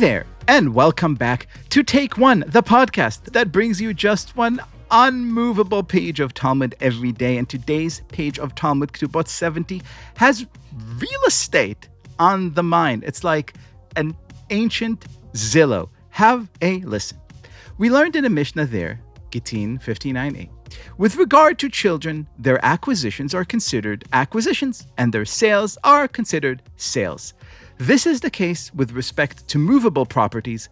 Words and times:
there, 0.00 0.24
and 0.48 0.74
welcome 0.74 1.14
back 1.14 1.46
to 1.68 1.82
Take 1.82 2.16
One, 2.16 2.42
the 2.46 2.62
podcast 2.62 3.34
that 3.34 3.52
brings 3.52 3.82
you 3.82 3.92
just 3.92 4.34
one 4.34 4.58
unmovable 4.90 5.82
page 5.82 6.20
of 6.20 6.32
Talmud 6.32 6.74
every 6.80 7.12
day. 7.12 7.36
And 7.36 7.46
today's 7.46 8.00
page 8.08 8.38
of 8.38 8.54
Talmud, 8.54 8.94
Ketubot 8.94 9.28
70, 9.28 9.82
has 10.16 10.46
real 10.96 11.20
estate 11.26 11.86
on 12.18 12.54
the 12.54 12.62
mind. 12.62 13.04
It's 13.04 13.24
like 13.24 13.52
an 13.96 14.16
ancient 14.48 15.04
Zillow. 15.34 15.90
Have 16.08 16.48
a 16.62 16.80
listen. 16.80 17.18
We 17.76 17.90
learned 17.90 18.16
in 18.16 18.24
a 18.24 18.30
Mishnah 18.30 18.64
there, 18.64 19.02
Gittin 19.30 19.78
59a. 19.80 20.48
With 20.96 21.16
regard 21.16 21.58
to 21.58 21.68
children, 21.68 22.26
their 22.38 22.64
acquisitions 22.64 23.34
are 23.34 23.44
considered 23.44 24.04
acquisitions, 24.14 24.86
and 24.96 25.12
their 25.12 25.26
sales 25.26 25.76
are 25.84 26.08
considered 26.08 26.62
sales. 26.76 27.34
This 27.80 28.06
is 28.06 28.20
the 28.20 28.28
case 28.28 28.70
with 28.74 28.92
respect 28.92 29.48
to 29.48 29.58
movable 29.58 30.04
properties, 30.04 30.68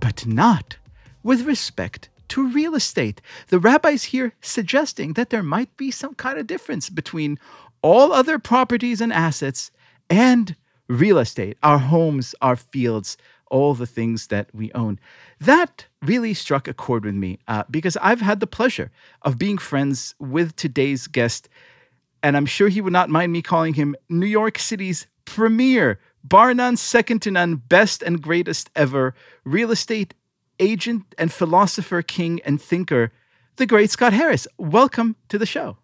but 0.00 0.24
not 0.24 0.78
with 1.22 1.42
respect 1.42 2.08
to 2.28 2.48
real 2.48 2.74
estate. 2.74 3.20
The 3.48 3.58
rabbis 3.58 4.04
here 4.04 4.32
suggesting 4.40 5.12
that 5.12 5.28
there 5.28 5.42
might 5.42 5.76
be 5.76 5.90
some 5.90 6.14
kind 6.14 6.38
of 6.38 6.46
difference 6.46 6.88
between 6.88 7.38
all 7.82 8.10
other 8.10 8.38
properties 8.38 9.02
and 9.02 9.12
assets 9.12 9.70
and 10.08 10.56
real 10.88 11.18
estate, 11.18 11.58
our 11.62 11.76
homes, 11.76 12.34
our 12.40 12.56
fields, 12.56 13.18
all 13.50 13.74
the 13.74 13.84
things 13.84 14.28
that 14.28 14.48
we 14.54 14.72
own. 14.72 14.98
That 15.38 15.84
really 16.00 16.32
struck 16.32 16.66
a 16.66 16.72
chord 16.72 17.04
with 17.04 17.16
me 17.16 17.38
uh, 17.46 17.64
because 17.70 17.98
I've 17.98 18.22
had 18.22 18.40
the 18.40 18.46
pleasure 18.46 18.90
of 19.20 19.36
being 19.36 19.58
friends 19.58 20.14
with 20.18 20.56
today's 20.56 21.06
guest, 21.06 21.50
and 22.22 22.34
I'm 22.34 22.46
sure 22.46 22.68
he 22.70 22.80
would 22.80 22.94
not 22.94 23.10
mind 23.10 23.30
me 23.30 23.42
calling 23.42 23.74
him 23.74 23.94
New 24.08 24.24
York 24.24 24.58
City's 24.58 25.06
premier 25.26 26.00
bar 26.28 26.54
none, 26.54 26.76
second 26.76 27.22
to 27.22 27.30
none, 27.30 27.56
best 27.56 28.02
and 28.02 28.20
greatest 28.20 28.70
ever 28.74 29.14
real 29.44 29.70
estate 29.70 30.14
agent 30.58 31.14
and 31.18 31.32
philosopher, 31.32 32.02
king 32.02 32.40
and 32.44 32.60
thinker, 32.60 33.12
the 33.56 33.66
great 33.66 33.90
Scott 33.90 34.12
Harris. 34.12 34.46
Welcome 34.58 35.16
to 35.28 35.38
the 35.38 35.46
show. 35.46 35.78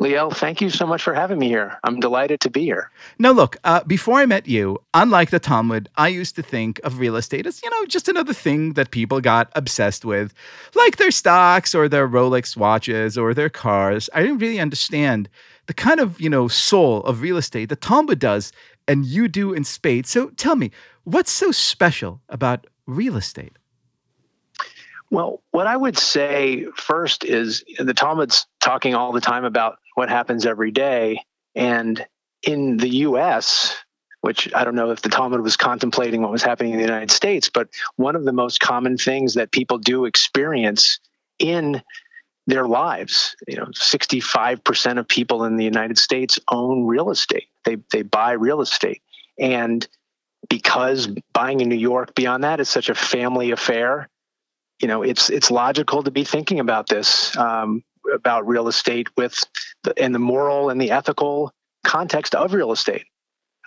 Liel, 0.00 0.34
thank 0.34 0.60
you 0.60 0.70
so 0.70 0.86
much 0.86 1.02
for 1.02 1.14
having 1.14 1.38
me 1.38 1.46
here. 1.46 1.78
I'm 1.84 2.00
delighted 2.00 2.40
to 2.40 2.50
be 2.50 2.62
here. 2.62 2.90
Now, 3.18 3.32
look, 3.32 3.56
uh, 3.64 3.84
before 3.84 4.18
I 4.18 4.26
met 4.26 4.48
you, 4.48 4.78
unlike 4.94 5.30
the 5.30 5.38
Talmud, 5.38 5.88
I 5.96 6.08
used 6.08 6.34
to 6.36 6.42
think 6.42 6.80
of 6.82 6.98
real 6.98 7.16
estate 7.16 7.46
as, 7.46 7.62
you 7.62 7.70
know, 7.70 7.86
just 7.86 8.08
another 8.08 8.32
thing 8.32 8.72
that 8.72 8.90
people 8.90 9.20
got 9.20 9.52
obsessed 9.54 10.04
with, 10.04 10.34
like 10.74 10.96
their 10.96 11.10
stocks 11.10 11.74
or 11.74 11.88
their 11.88 12.08
Rolex 12.08 12.56
watches 12.56 13.18
or 13.18 13.34
their 13.34 13.50
cars. 13.50 14.08
I 14.14 14.22
didn't 14.22 14.38
really 14.38 14.58
understand 14.58 15.28
the 15.66 15.74
kind 15.74 16.00
of, 16.00 16.20
you 16.20 16.30
know, 16.30 16.48
soul 16.48 17.02
of 17.04 17.20
real 17.20 17.36
estate 17.36 17.68
that 17.68 17.82
Talmud 17.82 18.18
does 18.18 18.52
and 18.88 19.04
you 19.04 19.28
do 19.28 19.52
in 19.52 19.62
spades. 19.62 20.10
So 20.10 20.30
tell 20.30 20.56
me, 20.56 20.72
what's 21.04 21.30
so 21.30 21.52
special 21.52 22.22
about 22.28 22.66
real 22.86 23.16
estate? 23.16 23.52
Well, 25.10 25.42
what 25.52 25.66
I 25.66 25.76
would 25.76 25.98
say 25.98 26.66
first 26.74 27.24
is 27.24 27.64
the 27.78 27.94
Talmud's 27.94 28.46
talking 28.60 28.94
all 28.94 29.12
the 29.12 29.20
time 29.20 29.44
about 29.44 29.78
what 29.94 30.08
happens 30.08 30.44
every 30.44 30.70
day. 30.70 31.22
And 31.54 32.04
in 32.42 32.76
the 32.76 32.88
US, 32.88 33.76
which 34.20 34.52
I 34.54 34.64
don't 34.64 34.74
know 34.74 34.90
if 34.90 35.02
the 35.02 35.08
Talmud 35.08 35.40
was 35.40 35.56
contemplating 35.56 36.22
what 36.22 36.30
was 36.30 36.42
happening 36.42 36.72
in 36.72 36.78
the 36.78 36.84
United 36.84 37.10
States, 37.10 37.50
but 37.50 37.68
one 37.96 38.16
of 38.16 38.24
the 38.24 38.32
most 38.32 38.60
common 38.60 38.96
things 38.98 39.34
that 39.34 39.52
people 39.52 39.78
do 39.78 40.04
experience 40.04 40.98
in 41.38 41.82
their 42.48 42.66
lives. 42.66 43.36
You 43.46 43.56
know, 43.56 43.66
65% 43.66 44.98
of 44.98 45.06
people 45.06 45.44
in 45.44 45.56
the 45.56 45.64
United 45.64 45.98
States 45.98 46.40
own 46.50 46.86
real 46.86 47.10
estate. 47.10 47.48
They 47.64 47.76
they 47.92 48.02
buy 48.02 48.32
real 48.32 48.60
estate. 48.60 49.02
And 49.38 49.86
because 50.48 51.08
buying 51.32 51.60
in 51.60 51.68
New 51.68 51.76
York 51.76 52.14
beyond 52.14 52.44
that 52.44 52.58
is 52.58 52.68
such 52.68 52.88
a 52.88 52.94
family 52.94 53.50
affair, 53.50 54.08
you 54.80 54.88
know, 54.88 55.02
it's 55.02 55.28
it's 55.30 55.50
logical 55.50 56.02
to 56.02 56.10
be 56.10 56.24
thinking 56.24 56.58
about 56.58 56.88
this 56.88 57.36
um, 57.36 57.84
about 58.12 58.48
real 58.48 58.66
estate 58.66 59.08
with 59.16 59.38
the, 59.82 59.92
and 60.02 60.14
the 60.14 60.18
moral 60.18 60.70
and 60.70 60.80
the 60.80 60.90
ethical 60.90 61.52
context 61.84 62.34
of 62.34 62.54
real 62.54 62.72
estate. 62.72 63.04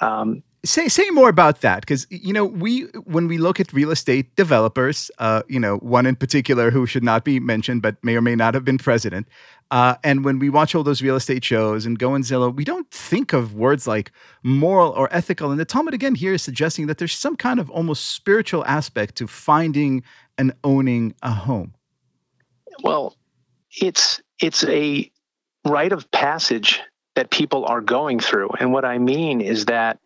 Um, 0.01 0.41
say 0.63 0.87
say 0.87 1.09
more 1.09 1.29
about 1.29 1.61
that 1.61 1.81
because 1.81 2.05
you 2.09 2.31
know 2.31 2.45
we 2.45 2.83
when 3.05 3.27
we 3.27 3.37
look 3.37 3.59
at 3.59 3.73
real 3.73 3.89
estate 3.89 4.35
developers 4.35 5.09
uh, 5.17 5.41
you 5.47 5.59
know 5.59 5.77
one 5.77 6.05
in 6.05 6.15
particular 6.15 6.69
who 6.69 6.85
should 6.85 7.03
not 7.03 7.23
be 7.23 7.39
mentioned 7.39 7.81
but 7.81 8.01
may 8.03 8.15
or 8.15 8.21
may 8.21 8.35
not 8.35 8.53
have 8.53 8.63
been 8.63 8.77
president 8.77 9.27
uh, 9.71 9.95
and 10.03 10.25
when 10.25 10.37
we 10.37 10.49
watch 10.49 10.75
all 10.75 10.83
those 10.83 11.01
real 11.01 11.15
estate 11.15 11.43
shows 11.43 11.85
and 11.85 11.97
go 11.97 12.13
in 12.13 12.21
zillow 12.21 12.53
we 12.53 12.63
don't 12.63 12.89
think 12.91 13.33
of 13.33 13.55
words 13.55 13.87
like 13.87 14.11
moral 14.43 14.91
or 14.91 15.11
ethical 15.11 15.49
and 15.49 15.59
the 15.59 15.65
talmud 15.65 15.93
again 15.93 16.13
here 16.13 16.33
is 16.33 16.43
suggesting 16.43 16.85
that 16.87 16.99
there's 16.99 17.13
some 17.13 17.35
kind 17.35 17.59
of 17.59 17.69
almost 17.71 18.11
spiritual 18.11 18.63
aspect 18.65 19.15
to 19.15 19.27
finding 19.27 20.03
and 20.37 20.53
owning 20.63 21.13
a 21.23 21.31
home. 21.31 21.73
Well 22.83 23.15
it's 23.79 24.21
it's 24.39 24.63
a 24.65 25.09
rite 25.65 25.91
of 25.91 26.09
passage 26.11 26.81
that 27.15 27.29
people 27.29 27.65
are 27.65 27.81
going 27.81 28.19
through 28.19 28.49
and 28.59 28.73
what 28.73 28.83
i 28.83 28.97
mean 28.97 29.41
is 29.41 29.65
that 29.65 29.99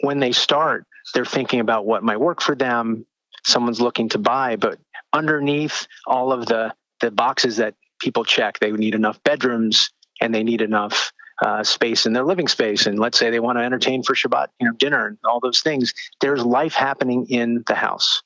when 0.00 0.20
they 0.20 0.32
start, 0.32 0.86
they're 1.14 1.24
thinking 1.24 1.60
about 1.60 1.86
what 1.86 2.02
might 2.02 2.20
work 2.20 2.42
for 2.42 2.54
them. 2.54 3.06
Someone's 3.44 3.80
looking 3.80 4.08
to 4.10 4.18
buy, 4.18 4.56
but 4.56 4.78
underneath 5.12 5.86
all 6.06 6.32
of 6.32 6.46
the 6.46 6.74
the 7.00 7.10
boxes 7.10 7.58
that 7.58 7.74
people 8.00 8.24
check, 8.24 8.58
they 8.58 8.72
need 8.72 8.94
enough 8.94 9.22
bedrooms 9.22 9.90
and 10.20 10.34
they 10.34 10.42
need 10.42 10.62
enough 10.62 11.12
uh, 11.44 11.62
space 11.62 12.06
in 12.06 12.12
their 12.14 12.24
living 12.24 12.48
space. 12.48 12.86
And 12.86 12.98
let's 12.98 13.18
say 13.18 13.30
they 13.30 13.40
want 13.40 13.58
to 13.58 13.64
entertain 13.64 14.02
for 14.02 14.14
Shabbat, 14.14 14.48
you 14.58 14.66
know, 14.66 14.72
dinner 14.72 15.06
and 15.06 15.18
all 15.24 15.40
those 15.40 15.60
things. 15.60 15.92
There's 16.20 16.44
life 16.44 16.72
happening 16.74 17.26
in 17.28 17.62
the 17.66 17.74
house. 17.74 18.22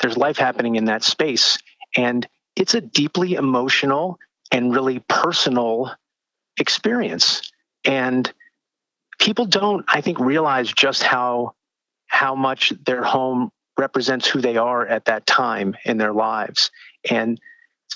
There's 0.00 0.16
life 0.16 0.38
happening 0.38 0.76
in 0.76 0.86
that 0.86 1.04
space, 1.04 1.58
and 1.96 2.26
it's 2.56 2.74
a 2.74 2.80
deeply 2.80 3.34
emotional 3.34 4.18
and 4.50 4.74
really 4.74 5.00
personal 5.08 5.94
experience. 6.58 7.52
And 7.84 8.32
people 9.20 9.44
don't, 9.44 9.84
I 9.86 10.00
think, 10.00 10.18
realize 10.18 10.72
just 10.72 11.02
how 11.02 11.54
how 12.06 12.34
much 12.34 12.72
their 12.84 13.04
home 13.04 13.50
represents 13.78 14.26
who 14.26 14.40
they 14.40 14.56
are 14.56 14.84
at 14.84 15.04
that 15.04 15.26
time 15.26 15.76
in 15.84 15.96
their 15.96 16.12
lives. 16.12 16.72
And 17.08 17.40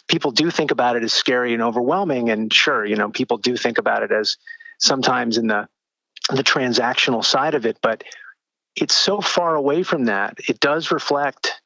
people 0.06 0.30
do 0.30 0.50
think 0.50 0.70
about 0.70 0.94
it 0.94 1.02
as 1.02 1.12
scary 1.12 1.52
and 1.52 1.62
overwhelming. 1.62 2.30
And 2.30 2.52
sure, 2.52 2.84
you 2.84 2.94
know, 2.94 3.10
people 3.10 3.38
do 3.38 3.56
think 3.56 3.78
about 3.78 4.04
it 4.04 4.12
as 4.12 4.36
sometimes 4.78 5.36
in 5.36 5.48
the 5.48 5.68
the 6.30 6.44
transactional 6.44 7.24
side 7.24 7.54
of 7.54 7.66
it, 7.66 7.78
but 7.82 8.02
it's 8.76 8.94
so 8.94 9.20
far 9.20 9.54
away 9.54 9.82
from 9.82 10.06
that. 10.06 10.38
It 10.48 10.58
does 10.58 10.90
reflect 10.90 11.60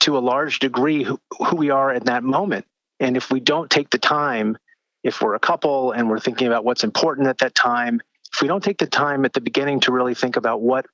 to 0.00 0.18
a 0.18 0.20
large 0.20 0.58
degree 0.58 1.02
who, 1.04 1.18
who 1.30 1.56
we 1.56 1.70
are 1.70 1.90
at 1.90 2.04
that 2.04 2.22
moment. 2.22 2.66
And 3.00 3.16
if 3.16 3.30
we 3.30 3.40
don't 3.40 3.70
take 3.70 3.88
the 3.90 3.98
time, 3.98 4.58
if 5.02 5.22
we're 5.22 5.34
a 5.34 5.40
couple 5.40 5.92
and 5.92 6.10
we're 6.10 6.20
thinking 6.20 6.46
about 6.46 6.64
what's 6.64 6.84
important 6.84 7.28
at 7.28 7.38
that 7.38 7.54
time, 7.54 8.00
if 8.38 8.42
we 8.42 8.46
don't 8.46 8.62
take 8.62 8.78
the 8.78 8.86
time 8.86 9.24
at 9.24 9.32
the 9.32 9.40
beginning 9.40 9.80
to 9.80 9.90
really 9.90 10.14
think 10.14 10.36
about 10.36 10.62
what 10.62 10.86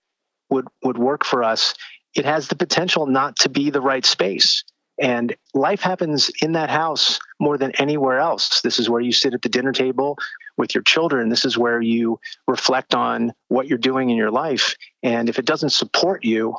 would 0.49 0.67
would 0.83 0.97
work 0.97 1.27
for 1.27 1.45
us, 1.45 1.75
it 2.15 2.25
has 2.25 2.49
the 2.49 2.57
potential 2.57 3.07
not 3.07 3.37
to 3.41 3.51
be 3.51 3.69
the 3.69 3.83
right 3.83 4.07
space. 4.07 4.65
And 4.99 5.37
life 5.53 5.83
happens 5.83 6.31
in 6.41 6.53
that 6.53 6.71
house 6.71 7.19
more 7.39 7.59
than 7.59 7.73
anywhere 7.73 8.19
else. 8.19 8.63
This 8.63 8.79
is 8.79 8.89
where 8.89 9.03
you 9.03 9.13
sit 9.13 9.35
at 9.35 9.43
the 9.43 9.51
dinner 9.51 9.73
table 9.73 10.17
with 10.57 10.75
your 10.75 10.83
children. 10.85 11.29
This 11.29 11.45
is 11.45 11.59
where 11.59 11.83
you 11.83 12.19
reflect 12.49 12.95
on 12.95 13.35
what 13.49 13.67
you're 13.67 13.77
doing 13.77 14.09
in 14.09 14.17
your 14.17 14.31
life. 14.31 14.77
And 15.03 15.29
if 15.29 15.39
it 15.39 15.45
doesn't 15.45 15.71
support 15.71 16.25
you, 16.25 16.57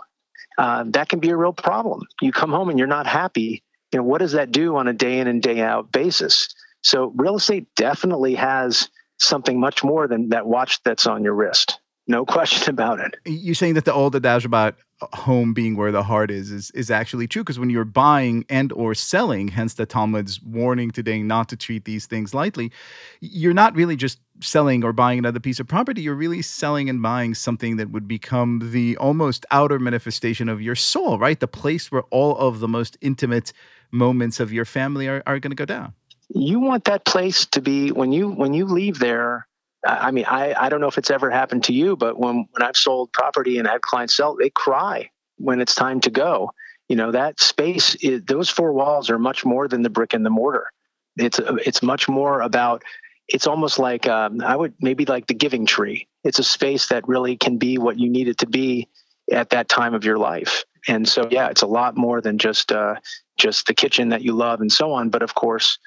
uh, 0.60 0.84
that 0.90 1.10
can 1.10 1.20
be 1.20 1.32
a 1.32 1.38
real 1.38 1.54
problem. 1.54 2.02
You 2.22 2.32
come 2.32 2.52
home 2.52 2.70
and 2.70 2.78
you're 2.78 2.88
not 2.88 3.08
happy. 3.08 3.64
You 3.92 4.00
know, 4.00 4.04
what 4.04 4.20
does 4.20 4.34
that 4.34 4.52
do 4.52 4.76
on 4.76 4.88
a 4.88 4.94
day 4.94 5.18
in 5.18 5.28
and 5.28 5.42
day 5.42 5.62
out 5.62 5.92
basis? 5.92 6.54
So 6.84 7.12
real 7.16 7.38
estate 7.38 7.66
definitely 7.76 8.36
has 8.36 8.92
something 9.20 9.60
much 9.60 9.84
more 9.84 10.08
than 10.08 10.30
that 10.30 10.46
watch 10.46 10.82
that's 10.84 11.08
on 11.08 11.24
your 11.24 11.34
wrist. 11.34 11.80
No 12.08 12.26
question 12.26 12.70
about 12.70 13.00
it. 13.00 13.16
You're 13.26 13.56
saying 13.56 13.74
that 13.76 13.86
the 13.86 13.94
old 13.94 14.16
adage 14.16 14.46
about 14.46 14.76
home 15.14 15.54
being 15.54 15.76
where 15.76 15.92
the 15.92 16.04
heart 16.04 16.32
is 16.32 16.52
is, 16.52 16.72
is 16.72 16.90
actually 16.90 17.28
true 17.28 17.44
because 17.44 17.60
when 17.60 17.70
you're 17.70 17.84
buying 17.84 18.46
and 18.50 18.72
or 18.72 18.94
selling, 18.94 19.50
hence 19.50 19.74
the 19.74 19.86
Talmud's 19.86 20.42
warning 20.42 20.92
today 20.92 21.22
not 21.22 21.50
to 21.50 21.58
treat 21.58 21.86
these 21.86 22.06
things 22.06 22.34
lightly, 22.34 22.72
you're 23.20 23.54
not 23.54 23.76
really 23.76 23.96
just 23.96 24.20
selling 24.42 24.84
or 24.84 24.94
buying 24.94 25.20
another 25.20 25.40
piece 25.40 25.60
of 25.60 25.68
property. 25.68 26.02
You're 26.02 26.16
really 26.16 26.42
selling 26.42 26.90
and 26.90 27.02
buying 27.02 27.34
something 27.34 27.78
that 27.78 27.92
would 27.92 28.08
become 28.08 28.72
the 28.72 28.96
almost 28.98 29.46
outer 29.52 29.80
manifestation 29.80 30.48
of 30.48 30.62
your 30.62 30.76
soul, 30.76 31.18
right? 31.18 31.40
The 31.40 31.48
place 31.48 31.92
where 31.92 32.04
all 32.04 32.38
of 32.38 32.60
the 32.60 32.68
most 32.68 32.98
intimate 33.02 33.52
moments 33.92 34.40
of 34.40 34.52
your 34.52 34.66
family 34.66 35.08
are, 35.08 35.24
are 35.26 35.40
going 35.40 35.52
to 35.52 35.56
go 35.56 35.66
down 35.66 35.94
you 36.30 36.60
want 36.60 36.86
that 36.86 37.06
place 37.06 37.46
to 37.48 37.62
be 37.62 37.92
when 37.92 38.12
you 38.12 38.30
when 38.30 38.54
you 38.54 38.66
leave 38.66 39.00
there 39.00 39.48
i 39.86 40.12
mean 40.12 40.26
i 40.28 40.54
i 40.54 40.70
don't 40.70 40.82
know 40.82 40.88
if 40.88 40.98
it's 40.98 41.12
ever 41.12 41.30
happened 41.30 41.64
to 41.64 41.74
you 41.74 41.96
but 41.96 42.18
when 42.18 42.48
when 42.52 42.64
i've 42.64 42.78
sold 42.78 43.12
property 43.12 43.58
and 43.58 43.68
had 43.68 43.82
clients 43.82 44.16
sell 44.16 44.36
they 44.36 44.50
cry 44.50 45.10
when 45.38 45.62
it's 45.62 45.76
time 45.76 46.00
to 46.02 46.10
go 46.10 46.52
you 46.90 46.96
know 46.96 47.12
that 47.12 47.40
space 47.40 47.96
is, 47.96 48.24
those 48.26 48.50
four 48.50 48.74
walls 48.74 49.10
are 49.10 49.20
much 49.20 49.46
more 49.46 49.68
than 49.68 49.82
the 49.82 49.90
brick 49.90 50.14
and 50.14 50.26
the 50.26 50.30
mortar 50.30 50.72
it's 51.18 51.40
it's 51.66 51.84
much 51.84 52.10
more 52.10 52.42
about 52.42 52.84
it's 53.28 53.48
almost 53.48 53.78
like 53.80 54.08
um, 54.08 54.42
i 54.42 54.56
would 54.56 54.74
maybe 54.80 55.06
like 55.06 55.28
the 55.28 55.34
giving 55.34 55.66
tree 55.66 56.08
it's 56.24 56.40
a 56.40 56.44
space 56.44 56.88
that 56.88 57.08
really 57.08 57.38
can 57.38 57.58
be 57.58 57.78
what 57.78 58.00
you 58.00 58.10
need 58.10 58.28
it 58.28 58.40
to 58.40 58.48
be 58.48 58.90
at 59.32 59.52
that 59.52 59.70
time 59.70 59.94
of 59.94 60.06
your 60.06 60.18
life. 60.18 60.66
And 60.88 61.08
so, 61.08 61.28
yeah, 61.30 61.50
it's 61.50 61.64
a 61.64 61.68
lot 61.68 61.98
more 61.98 62.22
than 62.22 62.38
just 62.38 62.72
uh, 62.72 62.96
just 63.38 63.68
the 63.68 63.74
kitchen 63.74 64.10
that 64.10 64.22
you 64.22 64.34
love 64.34 64.62
and 64.62 64.72
so 64.72 64.92
on. 64.94 65.10
But 65.10 65.24
of 65.24 65.34
course, 65.34 65.80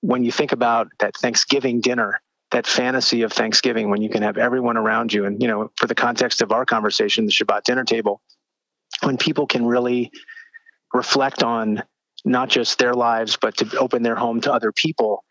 when 0.00 0.24
you 0.24 0.32
think 0.32 0.52
about 0.52 0.88
that 0.98 1.16
Thanksgiving 1.16 1.80
dinner, 1.80 2.20
that 2.50 2.66
fantasy 2.66 3.22
of 3.22 3.32
Thanksgiving, 3.32 3.90
when 3.90 4.02
you 4.02 4.08
can 4.08 4.22
have 4.22 4.38
everyone 4.38 4.76
around 4.76 5.12
you, 5.12 5.24
and 5.24 5.40
you 5.40 5.48
know, 5.48 5.70
for 5.76 5.86
the 5.86 5.94
context 5.94 6.42
of 6.42 6.52
our 6.52 6.64
conversation, 6.64 7.26
the 7.26 7.32
Shabbat 7.32 7.64
dinner 7.64 7.84
table, 7.84 8.20
when 9.02 9.16
people 9.16 9.46
can 9.46 9.64
really 9.64 10.10
reflect 10.92 11.42
on 11.42 11.82
not 12.24 12.48
just 12.48 12.78
their 12.78 12.94
lives, 12.94 13.36
but 13.40 13.56
to 13.58 13.78
open 13.78 14.02
their 14.02 14.16
home 14.16 14.40
to 14.42 14.52
other 14.52 14.72
people, 14.72 15.24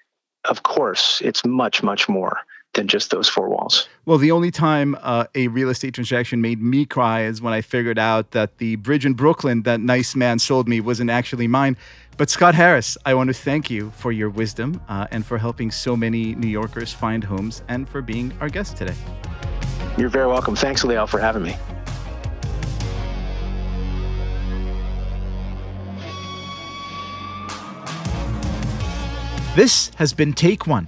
of 0.46 0.64
course, 0.64 1.22
it's 1.24 1.46
much, 1.46 1.84
much 1.84 2.08
more 2.08 2.40
than 2.74 2.88
just 2.88 3.12
those 3.12 3.28
four 3.28 3.50
walls. 3.50 3.88
Well, 4.06 4.18
the 4.18 4.32
only 4.32 4.52
time 4.52 4.96
uh, 5.02 5.26
a 5.36 5.48
real 5.48 5.70
estate 5.70 5.94
transaction 5.94 6.42
made 6.42 6.62
me 6.62 6.86
cry 6.86 7.24
is 7.24 7.42
when 7.42 7.54
I 7.54 7.62
figured 7.62 7.98
out 7.98 8.32
that 8.32 8.58
the 8.60 8.76
bridge 8.78 9.06
in 9.06 9.14
Brooklyn 9.14 9.64
that 9.64 9.80
nice 9.80 10.16
man 10.16 10.40
sold 10.40 10.68
me 10.68 10.80
wasn't 10.80 11.10
actually 11.10 11.48
mine. 11.48 11.78
But 12.18 12.30
Scott 12.30 12.54
Harris, 12.54 12.98
I 13.06 13.14
want 13.14 13.30
to 13.30 13.34
thank 13.34 13.70
you 13.70 13.92
for 13.92 14.12
your 14.12 14.30
wisdom 14.30 14.82
uh, 14.90 15.08
and 15.10 15.26
for 15.26 15.38
helping 15.38 15.72
so 15.72 15.96
many 15.96 16.36
New 16.36 16.50
Yorkers 16.50 16.94
find 16.94 17.24
homes 17.24 17.64
and 17.70 17.88
for 17.88 18.02
being 18.02 18.34
our 18.42 18.50
guest 18.50 18.78
today. 18.78 18.96
You're 19.98 20.10
very 20.10 20.28
welcome. 20.28 20.56
Thanks, 20.56 20.84
Liel, 20.84 21.08
for 21.08 21.20
having 21.20 21.44
me. 21.44 21.56
This 29.56 29.92
has 29.96 30.14
been 30.14 30.34
Take 30.34 30.68
One 30.68 30.88